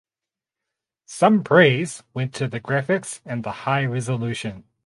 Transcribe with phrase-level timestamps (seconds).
[1.05, 4.63] Some praise went to the graphics and the high resolution.